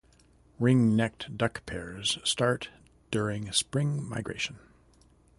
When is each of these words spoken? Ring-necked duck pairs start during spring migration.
Ring-necked 0.59 1.37
duck 1.37 1.63
pairs 1.67 2.17
start 2.23 2.69
during 3.11 3.51
spring 3.51 4.03
migration. 4.09 4.57